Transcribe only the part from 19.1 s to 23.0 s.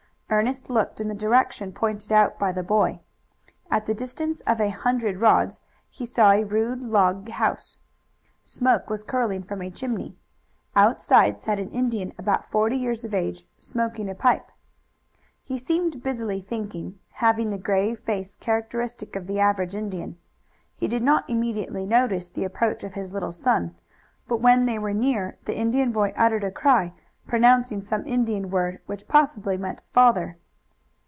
of the average Indian. He did not immediately notice the approach of